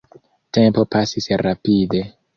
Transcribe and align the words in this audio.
Tempo 0.57 0.85
pasis 0.95 1.31
rapide. 1.45 2.03